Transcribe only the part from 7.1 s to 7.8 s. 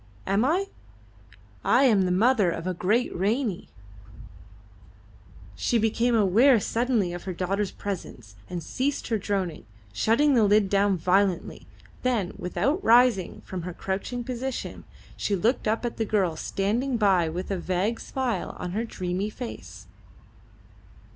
of her daughter's